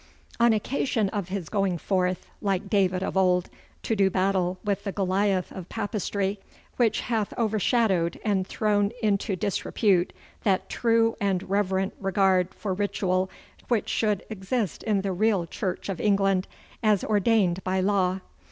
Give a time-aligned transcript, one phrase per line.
[0.39, 3.51] 'On occasion of his going forth, like David of old,
[3.83, 6.39] to do battle with the Goliath of Papistry,
[6.77, 10.11] which hath overshadowed and thrown into disrepute
[10.41, 13.29] that true and reverent regard for ritual
[13.67, 16.47] which should exist in the real Church of England,
[16.81, 18.21] as ordained by law.